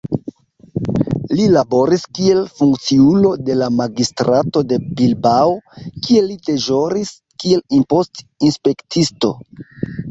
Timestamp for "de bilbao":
4.73-5.55